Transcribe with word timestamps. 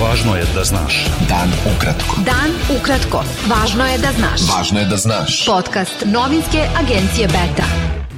Važno 0.00 0.32
je 0.36 0.44
da 0.54 0.62
znaš. 0.64 0.94
Dan 1.28 1.50
ukratko. 1.68 2.22
Dan 2.24 2.54
ukratko. 2.72 3.20
Važno 3.50 3.84
je 3.84 3.98
da 3.98 4.12
znaš. 4.16 4.46
Važno 4.48 4.80
je 4.80 4.86
da 4.88 4.96
znaš. 4.96 5.34
Podcast 5.46 6.06
novinske 6.06 6.62
agencije 6.80 7.26
Beta. 7.28 7.66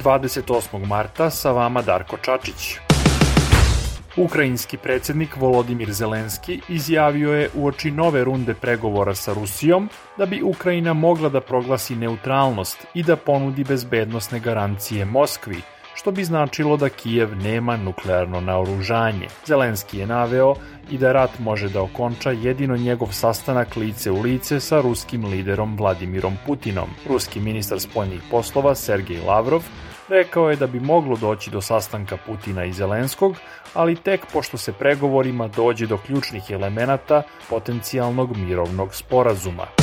28. 0.03 0.85
marta 0.87 1.27
sa 1.29 1.51
vama 1.51 1.81
Darko 1.81 2.17
Čačić. 2.17 2.77
Ukrajinski 4.17 4.77
predsednik 4.77 5.35
Volodimir 5.35 5.91
Zelenski 5.91 6.61
izjavio 6.69 7.33
je 7.33 7.49
uoči 7.53 7.91
nove 7.91 8.23
runde 8.23 8.53
pregovora 8.53 9.15
sa 9.15 9.33
Rusijom 9.33 9.89
da 10.17 10.25
bi 10.25 10.41
Ukrajina 10.41 10.93
mogla 10.93 11.29
da 11.29 11.41
proglasi 11.41 11.95
neutralnost 11.95 12.85
i 12.93 13.03
da 13.03 13.15
ponudi 13.15 13.63
bezbednostne 13.63 14.39
garancije 14.39 15.05
Moskvi– 15.05 15.61
što 15.95 16.11
bi 16.11 16.23
značilo 16.23 16.77
da 16.77 16.89
Kijev 16.89 17.35
nema 17.35 17.77
nuklearno 17.77 18.41
naoružanje. 18.41 19.27
Zelenski 19.45 19.97
je 19.97 20.07
naveo 20.07 20.55
i 20.91 20.97
da 20.97 21.11
rat 21.11 21.39
može 21.39 21.69
da 21.69 21.81
okonča 21.81 22.31
jedino 22.31 22.77
njegov 22.77 23.07
sastanak 23.11 23.75
lice 23.75 24.11
u 24.11 24.21
lice 24.21 24.59
sa 24.59 24.81
ruskim 24.81 25.25
liderom 25.25 25.77
Vladimirom 25.77 26.37
Putinom. 26.45 26.89
Ruski 27.09 27.39
ministar 27.39 27.79
spoljnih 27.79 28.21
poslova 28.31 28.75
Sergej 28.75 29.19
Lavrov 29.27 29.63
rekao 30.09 30.49
je 30.49 30.55
da 30.55 30.67
bi 30.67 30.79
moglo 30.79 31.17
doći 31.17 31.51
do 31.51 31.61
sastanka 31.61 32.17
Putina 32.25 32.65
i 32.65 32.73
Zelenskog, 32.73 33.35
ali 33.73 33.95
tek 33.95 34.21
pošto 34.33 34.57
se 34.57 34.73
pregovorima 34.73 35.47
dođe 35.47 35.87
do 35.87 35.97
ključnih 35.97 36.43
elemenata 36.49 37.23
potencijalnog 37.49 38.37
mirovnog 38.37 38.95
sporazuma. 38.95 39.82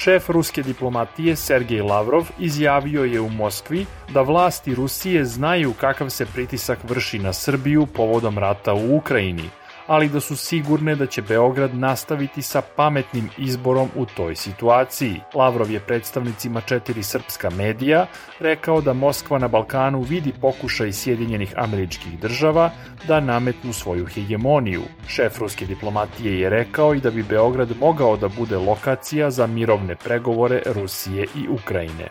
Šef 0.00 0.28
ruske 0.30 0.62
diplomatije 0.62 1.36
Sergej 1.36 1.80
Lavrov 1.80 2.28
izjavio 2.38 3.04
je 3.04 3.20
u 3.20 3.28
Moskvi 3.28 3.86
da 4.14 4.22
vlasti 4.22 4.74
Rusije 4.74 5.24
znaju 5.24 5.72
kakav 5.80 6.10
se 6.10 6.26
pritisak 6.26 6.78
vrši 6.84 7.18
na 7.18 7.32
Srbiju 7.32 7.86
povodom 7.86 8.38
rata 8.38 8.74
u 8.74 8.96
Ukrajini, 8.96 9.50
ali 9.88 10.08
da 10.08 10.20
su 10.20 10.36
sigurne 10.36 10.94
da 10.94 11.06
će 11.06 11.22
Beograd 11.22 11.74
nastaviti 11.74 12.42
sa 12.42 12.62
pametnim 12.76 13.28
izborom 13.38 13.88
u 13.96 14.06
toj 14.06 14.36
situaciji. 14.36 15.20
Lavrov 15.34 15.70
je 15.70 15.80
predstavnicima 15.80 16.60
četiri 16.60 17.02
srpska 17.02 17.50
medija 17.50 18.06
rekao 18.40 18.80
da 18.80 18.92
Moskva 18.92 19.38
na 19.38 19.48
Balkanu 19.48 20.00
vidi 20.00 20.32
pokušaj 20.40 20.92
Sjedinjenih 20.92 21.52
američkih 21.56 22.18
država 22.20 22.70
da 23.06 23.20
nametnu 23.20 23.72
svoju 23.72 24.06
hegemoniju. 24.06 24.82
Šef 25.08 25.38
ruske 25.38 25.66
diplomatije 25.66 26.40
je 26.40 26.50
rekao 26.50 26.94
i 26.94 27.00
da 27.00 27.10
bi 27.10 27.22
Beograd 27.22 27.68
mogao 27.80 28.16
da 28.16 28.28
bude 28.28 28.56
lokacija 28.56 29.30
za 29.30 29.46
mirovne 29.46 29.96
pregovore 29.96 30.62
Rusije 30.66 31.26
i 31.36 31.48
Ukrajine. 31.48 32.08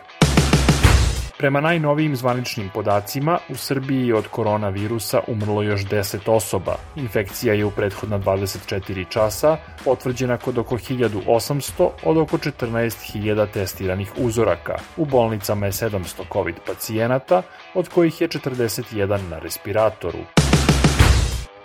Prema 1.38 1.60
najnovijim 1.60 2.16
zvaničnim 2.16 2.70
podacima, 2.74 3.38
u 3.48 3.54
Srbiji 3.54 4.06
je 4.06 4.14
od 4.14 4.28
koronavirusa 4.28 5.20
umrlo 5.26 5.62
još 5.62 5.84
10 5.84 6.30
osoba. 6.30 6.76
Infekcija 6.96 7.54
je 7.54 7.64
u 7.64 7.70
prethodna 7.70 8.18
24 8.18 9.08
časa 9.08 9.56
potvrđena 9.84 10.36
kod 10.36 10.58
oko 10.58 10.74
1800 10.74 11.90
od 12.04 12.16
oko 12.16 12.38
14.000 12.38 13.46
testiranih 13.52 14.12
uzoraka. 14.16 14.74
U 14.96 15.04
bolnicama 15.04 15.66
je 15.66 15.72
700 15.72 16.22
COVID 16.32 16.56
pacijenata, 16.66 17.42
od 17.74 17.88
kojih 17.88 18.20
je 18.20 18.28
41 18.28 19.28
na 19.30 19.38
respiratoru. 19.38 20.37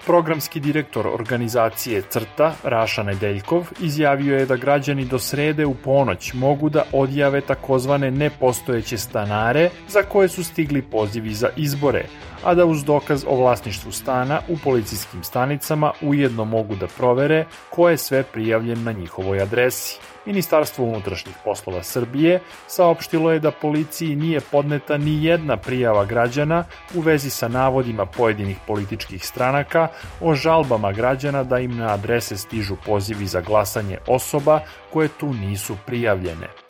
Programski 0.05 0.59
direktor 0.59 1.07
organizacije 1.07 2.01
CRTA, 2.01 2.53
Raša 2.63 3.03
Nedeljkov, 3.03 3.67
izjavio 3.79 4.37
je 4.37 4.45
da 4.45 4.55
građani 4.55 5.05
do 5.05 5.19
srede 5.19 5.65
u 5.65 5.73
ponoć 5.73 6.33
mogu 6.33 6.69
da 6.69 6.83
odjave 6.91 7.41
takozvane 7.41 8.11
nepostojeće 8.11 8.97
stanare 8.97 9.69
za 9.87 10.01
koje 10.01 10.29
su 10.29 10.43
stigli 10.43 10.81
pozivi 10.81 11.33
za 11.33 11.49
izbore, 11.55 12.05
a 12.43 12.55
da 12.55 12.65
uz 12.65 12.83
dokaz 12.83 13.23
o 13.27 13.35
vlasništvu 13.35 13.91
stana 13.91 14.39
u 14.49 14.57
policijskim 14.63 15.23
stanicama 15.23 15.91
ujedno 16.01 16.45
mogu 16.45 16.75
da 16.75 16.87
provere 16.87 17.45
ko 17.69 17.89
je 17.89 17.97
sve 17.97 18.23
prijavljen 18.23 18.83
na 18.83 18.91
njihovoj 18.91 19.41
adresi. 19.41 19.99
Ministarstvo 20.25 20.85
unutrašnjih 20.85 21.35
poslova 21.43 21.83
Srbije 21.83 22.39
saopštilo 22.67 23.31
je 23.31 23.39
da 23.39 23.51
policiji 23.51 24.15
nije 24.15 24.41
podneta 24.41 24.97
ni 24.97 25.25
jedna 25.25 25.57
prijava 25.57 26.05
građana 26.05 26.63
u 26.95 27.01
vezi 27.01 27.29
sa 27.29 27.47
navodima 27.47 28.05
pojedinih 28.05 28.57
političkih 28.67 29.25
stranaka 29.25 29.87
o 30.21 30.35
žalbama 30.35 30.91
građana 30.91 31.43
da 31.43 31.59
im 31.59 31.77
na 31.77 31.93
adrese 31.93 32.37
stižu 32.37 32.75
pozivi 32.85 33.27
za 33.27 33.41
glasanje 33.41 33.97
osoba 34.07 34.59
koje 34.93 35.07
tu 35.07 35.33
nisu 35.33 35.77
prijavljene. 35.85 36.62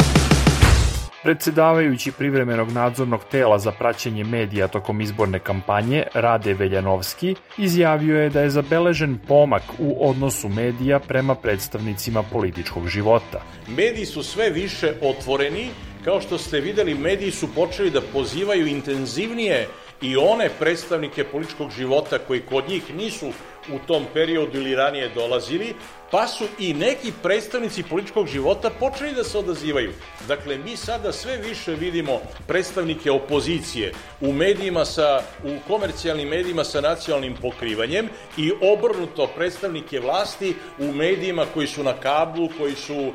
Predsedavajući 1.24 2.12
privremenog 2.12 2.72
nadzornog 2.72 3.22
tela 3.32 3.60
za 3.60 3.72
praćenje 3.72 4.24
medija 4.24 4.68
tokom 4.68 5.02
izborne 5.02 5.40
kampanje, 5.40 6.04
Rade 6.14 6.54
Veljanovski, 6.54 7.36
izjavio 7.58 8.22
je 8.22 8.30
da 8.30 8.42
je 8.42 8.50
zabeležen 8.50 9.20
pomak 9.28 9.64
u 9.80 10.10
odnosu 10.10 10.50
medija 10.50 11.00
prema 11.00 11.36
predstavnicima 11.36 12.24
političkog 12.24 12.88
života. 12.88 13.42
Mediji 13.68 14.06
su 14.06 14.24
sve 14.24 14.50
više 14.50 14.94
otvoreni, 15.02 15.70
kao 16.06 16.22
što 16.22 16.38
ste 16.38 16.60
videli, 16.60 16.94
mediji 16.94 17.32
su 17.32 17.48
počeli 17.56 17.90
da 17.92 18.02
pozivaju 18.14 18.68
intenzivnije 18.68 19.68
i 20.02 20.18
one 20.18 20.50
predstavnike 20.60 21.24
političkog 21.24 21.72
života 21.72 22.18
koji 22.20 22.42
kod 22.42 22.70
njih 22.70 22.96
nisu 22.96 23.32
u 23.72 23.80
tom 23.88 24.06
periodu 24.14 24.58
ili 24.58 24.76
ranije 24.76 25.10
dolazili, 25.10 25.76
pa 26.12 26.28
su 26.28 26.46
i 26.60 26.74
neki 26.74 27.12
predstavnici 27.24 27.84
političkog 27.84 28.28
života 28.28 28.70
počeli 28.70 29.14
da 29.14 29.24
se 29.24 29.38
odazivaju. 29.38 29.92
Dakle, 30.28 30.58
mi 30.58 30.78
sada 30.78 31.12
sve 31.12 31.38
više 31.38 31.72
vidimo 31.74 32.22
predstavnike 32.48 33.12
opozicije 33.12 33.94
u 34.22 34.34
medijima 34.34 34.86
sa, 34.86 35.22
u 35.44 35.58
komercijalnim 35.68 36.28
medijima 36.30 36.64
sa 36.64 36.82
nacionalnim 36.82 37.36
pokrivanjem 37.42 38.10
i 38.38 38.52
obrnuto 38.62 39.28
predstavnike 39.36 40.00
vlasti 40.00 40.56
u 40.80 40.92
medijima 40.92 41.46
koji 41.54 41.68
su 41.68 41.84
na 41.84 41.94
kablu, 41.94 42.50
koji 42.58 42.76
su 42.76 42.98
uh, 42.98 43.14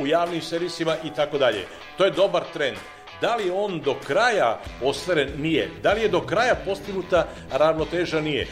u 0.00 0.06
javnim 0.06 0.42
servisima 0.42 0.96
i 1.04 1.10
tako 1.16 1.38
dalje. 1.38 1.66
To 1.98 2.04
je 2.04 2.10
dobar 2.10 2.42
trend. 2.52 2.76
Da 3.20 3.36
li 3.36 3.50
on 3.50 3.80
do 3.80 3.94
kraja 4.06 4.60
ostvaren? 4.82 5.32
Nije. 5.38 5.70
Da 5.82 5.92
li 5.92 6.02
je 6.02 6.08
do 6.08 6.20
kraja 6.20 6.54
postignuta 6.54 7.26
ravnoteža? 7.50 8.20
Nije. 8.20 8.46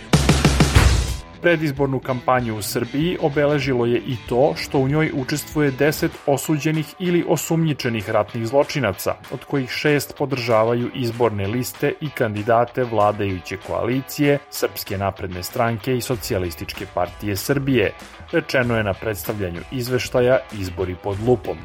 Predizbornu 1.45 1.99
kampanju 2.01 2.57
u 2.57 2.63
Srbiji 2.63 3.19
obeležilo 3.21 3.87
je 3.87 3.99
i 3.99 4.17
to 4.29 4.55
što 4.57 4.79
u 4.79 4.89
njoj 4.89 5.11
učestvuje 5.15 5.73
10 5.73 6.09
osuđenih 6.27 6.95
ili 6.99 7.25
osumnjičenih 7.29 8.11
ratnih 8.11 8.47
zločinaca, 8.47 9.15
od 9.31 9.45
kojih 9.45 9.71
šest 9.71 10.15
podržavaju 10.19 10.91
izborne 10.95 11.47
liste 11.47 11.93
i 12.01 12.11
kandidate 12.11 12.85
vladajuće 12.85 13.57
koalicije, 13.57 14.39
Srpske 14.51 14.99
napredne 14.99 15.43
stranke 15.43 15.97
i 15.97 16.01
Socijalističke 16.01 16.87
partije 16.95 17.37
Srbije, 17.37 17.93
rečeno 18.33 18.77
je 18.77 18.85
na 18.85 18.95
predstavljanju 18.95 19.61
izveštaja 19.73 20.39
Izbori 20.53 20.97
pod 21.03 21.17
lupom. 21.27 21.59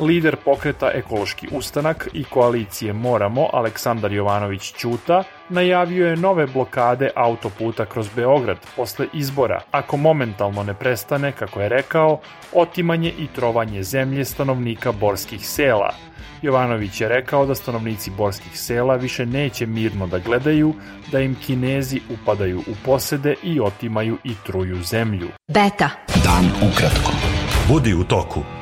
Lider 0.00 0.36
pokreta 0.44 0.90
Ekološki 0.94 1.48
ustanak 1.52 2.08
i 2.12 2.24
koalicije 2.24 2.92
Moramo, 2.92 3.48
Aleksandar 3.52 4.12
Jovanović 4.12 4.72
Ćuta, 4.72 5.22
najavio 5.48 6.08
je 6.08 6.16
nove 6.16 6.46
blokade 6.46 7.10
autoputa 7.14 7.84
kroz 7.84 8.08
Beograd 8.16 8.58
posle 8.76 9.06
izbora, 9.12 9.60
ako 9.70 9.96
momentalno 9.96 10.62
ne 10.62 10.74
prestane, 10.74 11.32
kako 11.32 11.60
je 11.60 11.68
rekao, 11.68 12.20
otimanje 12.52 13.12
i 13.18 13.26
trovanje 13.26 13.82
zemlje 13.82 14.24
stanovnika 14.24 14.92
borskih 14.92 15.48
sela. 15.48 15.94
Jovanović 16.42 17.00
je 17.00 17.08
rekao 17.08 17.46
da 17.46 17.54
stanovnici 17.54 18.10
borskih 18.10 18.60
sela 18.60 18.96
više 18.96 19.26
neće 19.26 19.66
mirno 19.66 20.06
da 20.06 20.18
gledaju 20.18 20.74
da 21.12 21.20
im 21.20 21.36
Kinezi 21.46 22.00
upadaju 22.10 22.58
u 22.58 22.74
posede 22.84 23.34
i 23.42 23.60
otimaju 23.60 24.18
i 24.24 24.34
truju 24.46 24.82
zemlju. 24.82 25.28
Beta. 25.48 25.90
Dan 26.24 26.70
ukratko. 26.70 27.12
Budi 27.68 27.94
u 27.94 28.04
toku. 28.04 28.55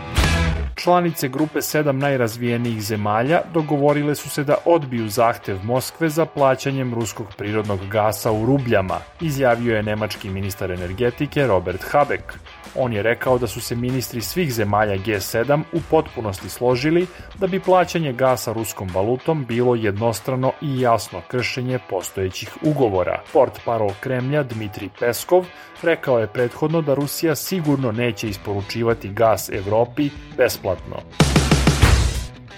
Članice 0.85 1.29
grupe 1.29 1.63
sedam 1.63 1.99
najrazvijenijih 1.99 2.83
zemalja 2.83 3.41
dogovorile 3.55 4.15
su 4.15 4.31
se 4.31 4.45
da 4.45 4.57
odbiju 4.65 5.09
zahtev 5.09 5.59
Moskve 5.65 6.09
za 6.09 6.27
plaćanjem 6.27 6.95
ruskog 6.95 7.27
prirodnog 7.39 7.87
gasa 7.89 8.33
u 8.33 8.47
rubljama, 8.47 8.99
izjavio 9.21 9.77
je 9.77 9.83
nemački 9.83 10.31
ministar 10.31 10.71
energetike 10.71 11.47
Robert 11.47 11.85
Habeck. 11.91 12.33
On 12.75 12.93
je 12.93 13.03
rekao 13.03 13.39
da 13.39 13.47
su 13.47 13.61
se 13.61 13.77
ministri 13.77 14.21
svih 14.21 14.55
zemalja 14.55 14.97
G7 14.97 15.63
u 15.73 15.81
potpunosti 15.91 16.49
složili 16.49 17.07
da 17.39 17.47
bi 17.47 17.61
plaćanje 17.61 18.13
gasa 18.13 18.53
ruskom 18.53 18.89
valutom 18.95 19.45
bilo 19.45 19.75
jednostrano 19.75 20.53
i 20.61 20.81
jasno 20.81 21.21
kršenje 21.29 21.79
postojećih 21.91 22.57
ugovora. 22.63 23.23
Port 23.33 23.61
parol 23.65 23.91
Kremlja 24.01 24.43
Dmitri 24.43 24.91
Peskov 25.01 25.47
rekao 25.83 26.19
je 26.19 26.27
prethodno 26.27 26.83
da 26.83 26.95
Rusija 26.95 27.35
sigurno 27.35 27.93
neće 27.93 28.29
isporučivati 28.29 29.09
gas 29.09 29.51
Evropi 29.53 30.11
besplatno. 30.37 30.74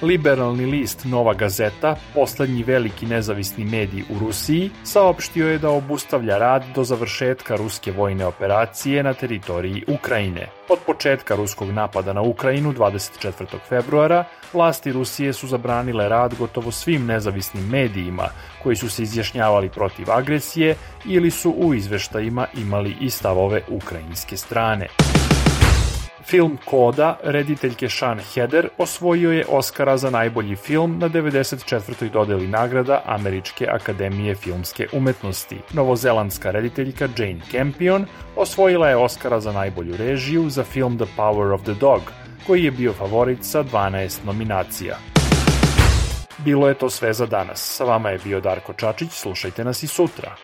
Liberalni 0.03 0.67
list 0.67 1.05
Nova 1.05 1.35
Gazeta, 1.35 1.97
poslednji 2.15 2.63
veliki 2.63 3.07
nezavisni 3.07 3.65
medij 3.65 4.03
u 4.11 4.19
Rusiji, 4.19 4.71
saopštio 4.85 5.49
je 5.49 5.59
da 5.59 5.71
obustavlja 5.71 6.39
rad 6.39 6.65
do 6.75 6.85
završetka 6.85 7.57
ruske 7.57 7.93
vojne 7.93 8.27
operacije 8.27 9.03
na 9.03 9.15
teritoriji 9.15 9.85
Ukrajine. 9.89 10.49
Od 10.69 10.79
početka 10.87 11.35
ruskog 11.35 11.71
napada 11.71 12.13
na 12.13 12.23
Ukrajinu 12.23 12.73
24. 12.73 13.59
februara, 13.69 14.25
vlasti 14.53 14.93
Rusije 14.93 15.33
su 15.33 15.47
zabranile 15.47 16.09
rad 16.09 16.35
gotovo 16.39 16.71
svim 16.71 17.07
nezavisnim 17.07 17.69
medijima 17.69 18.29
koji 18.63 18.77
su 18.77 18.91
se 18.91 19.03
izjašnjavali 19.03 19.69
protiv 19.69 20.11
agresije 20.11 20.77
ili 21.05 21.31
su 21.31 21.51
u 21.51 21.75
izveštajima 21.75 22.47
imali 22.55 22.97
i 23.01 23.11
stavove 23.11 23.63
ukrajinske 23.69 24.37
strane. 24.37 24.89
Film 26.27 26.59
Koda, 26.65 27.19
rediteljke 27.23 27.89
Sean 27.89 28.21
Heder, 28.35 28.69
osvojio 28.79 29.33
je 29.33 29.45
Oscara 29.49 29.97
za 29.97 30.11
najbolji 30.11 30.57
film 30.57 30.99
na 30.99 31.09
94. 31.09 32.11
dodeli 32.11 32.47
nagrada 32.47 33.03
Američke 33.05 33.67
akademije 33.71 34.35
filmske 34.35 34.87
umetnosti. 34.93 35.59
Novozelandska 35.73 36.51
rediteljka 36.51 37.09
Jane 37.19 37.41
Campion 37.51 38.07
osvojila 38.37 38.89
je 38.89 38.97
Oscara 38.97 39.41
za 39.41 39.53
najbolju 39.53 39.97
režiju 39.97 40.51
za 40.51 40.65
film 40.65 40.99
The 40.99 41.07
Power 41.17 41.55
of 41.55 41.63
the 41.63 41.75
Dog, 41.75 42.01
koji 42.47 42.65
je 42.65 42.71
bio 42.71 42.93
favorit 42.93 43.45
sa 43.45 43.65
12 43.65 44.19
nominacija. 44.25 44.97
Bilo 46.39 46.69
je 46.69 46.75
to 46.75 46.91
sve 46.91 47.13
za 47.13 47.27
danas. 47.27 47.77
Sa 47.77 47.85
vama 47.85 48.11
je 48.11 48.19
bio 48.25 48.41
Darko 48.41 48.73
Čačić, 48.73 49.11
slušajte 49.11 49.65
nas 49.65 49.83
i 49.83 49.87
sutra. 49.87 50.37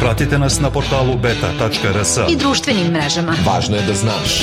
Pratite 0.00 0.38
nas 0.38 0.60
na 0.60 0.70
portalu 0.70 1.16
beta.rs 1.22 2.18
i 2.30 2.36
društvenim 2.36 2.86
mrežama. 2.86 3.34
Važno 3.46 3.76
je 3.76 3.82
da 3.82 3.94
znaš. 3.94 4.42